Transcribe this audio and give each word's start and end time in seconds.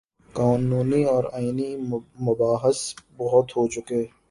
قانونی 0.33 1.03
اور 1.03 1.23
آئینی 1.33 1.69
مباحث 2.21 2.79
بہت 3.17 3.47
ہو 3.57 3.67
چکے۔ 3.67 4.03